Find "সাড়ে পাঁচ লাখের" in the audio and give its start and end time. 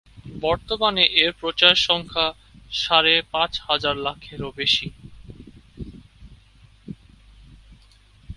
2.71-4.41